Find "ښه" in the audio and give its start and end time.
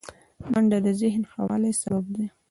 1.29-1.41